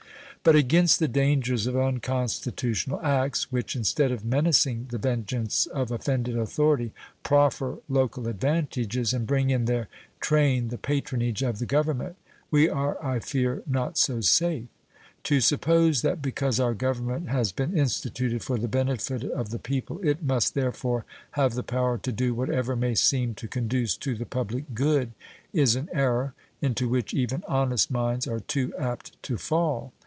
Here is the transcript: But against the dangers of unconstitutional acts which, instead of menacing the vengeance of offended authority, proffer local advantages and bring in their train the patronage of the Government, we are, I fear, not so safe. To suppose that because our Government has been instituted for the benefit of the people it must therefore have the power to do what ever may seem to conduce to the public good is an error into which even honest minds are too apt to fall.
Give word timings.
But 0.43 0.55
against 0.55 0.97
the 0.97 1.07
dangers 1.07 1.67
of 1.67 1.77
unconstitutional 1.77 2.99
acts 3.01 3.51
which, 3.51 3.75
instead 3.75 4.11
of 4.11 4.25
menacing 4.25 4.87
the 4.89 4.97
vengeance 4.97 5.67
of 5.67 5.91
offended 5.91 6.35
authority, 6.35 6.93
proffer 7.21 7.77
local 7.87 8.27
advantages 8.27 9.13
and 9.13 9.27
bring 9.27 9.51
in 9.51 9.65
their 9.65 9.87
train 10.19 10.69
the 10.69 10.79
patronage 10.79 11.43
of 11.43 11.59
the 11.59 11.67
Government, 11.67 12.15
we 12.49 12.67
are, 12.67 12.97
I 13.05 13.19
fear, 13.19 13.61
not 13.67 13.99
so 13.99 14.19
safe. 14.21 14.65
To 15.25 15.41
suppose 15.41 16.01
that 16.01 16.23
because 16.23 16.59
our 16.59 16.73
Government 16.73 17.29
has 17.29 17.51
been 17.51 17.77
instituted 17.77 18.41
for 18.43 18.57
the 18.57 18.67
benefit 18.67 19.23
of 19.23 19.51
the 19.51 19.59
people 19.59 19.99
it 20.03 20.23
must 20.23 20.55
therefore 20.55 21.05
have 21.33 21.53
the 21.53 21.61
power 21.61 21.99
to 21.99 22.11
do 22.11 22.33
what 22.33 22.49
ever 22.49 22.75
may 22.75 22.95
seem 22.95 23.35
to 23.35 23.47
conduce 23.47 23.95
to 23.97 24.15
the 24.15 24.25
public 24.25 24.73
good 24.73 25.11
is 25.53 25.75
an 25.75 25.87
error 25.93 26.33
into 26.63 26.89
which 26.89 27.13
even 27.13 27.43
honest 27.47 27.91
minds 27.91 28.27
are 28.27 28.39
too 28.39 28.73
apt 28.79 29.21
to 29.21 29.37
fall. 29.37 29.93